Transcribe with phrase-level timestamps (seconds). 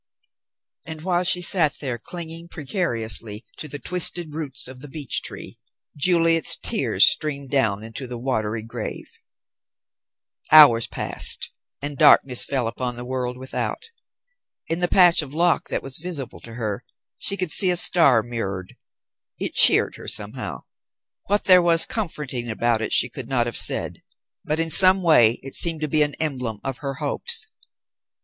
[0.87, 5.59] And while she sat there, clinging precariously to the twisted roots of the beech tree,
[5.95, 9.19] Juliet's tears streamed down into the watery grave.
[10.51, 11.51] Hours passed,
[11.83, 13.91] and darkness fell upon the world without.
[14.67, 16.83] In the patch of loch that was visible to her,
[17.19, 18.75] she could see a star mirrored;
[19.39, 20.63] it cheered her somehow.
[21.27, 24.01] What there was comforting about it she could not have said,
[24.43, 27.45] but in some way it seemed to be an emblem of her hopes.